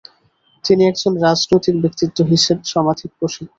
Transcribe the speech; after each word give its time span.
তিনি 0.65 0.81
একজন 0.85 1.13
রাজনৈতিক 1.25 1.75
ব্যক্তিত্ব 1.83 2.17
হিসাবে 2.31 2.63
সমধিক 2.71 3.11
প্রসিদ্ধ। 3.19 3.49